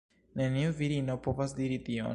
Neniu 0.39 0.71
virino 0.79 1.19
povas 1.29 1.57
diri 1.61 1.79
tion 1.91 2.09